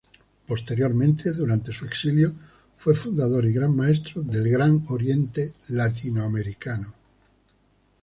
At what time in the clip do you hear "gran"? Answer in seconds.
3.53-3.75, 4.49-4.83